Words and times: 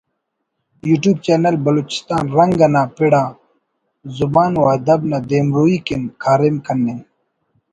YouTube 0.89 1.17
channel 1.25 1.55
”Balochistan 1.67 2.23
رنگ“ 2.37 2.59
نا 2.73 2.83
پڑ 2.95 3.11
آن 3.23 3.31
زبان 4.17 4.51
و 4.59 4.63
ادب 4.75 4.99
نا 5.09 5.17
دیمروی 5.29 5.77
کن 5.87 6.01
کاریم 6.23 6.55
کننگ 6.65 7.01